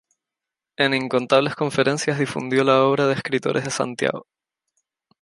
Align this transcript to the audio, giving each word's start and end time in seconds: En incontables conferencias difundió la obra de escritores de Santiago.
En 0.77 0.95
incontables 0.95 1.53
conferencias 1.53 2.17
difundió 2.17 2.63
la 2.63 2.83
obra 2.85 3.05
de 3.05 3.13
escritores 3.13 3.65
de 3.65 3.69
Santiago. 3.69 4.25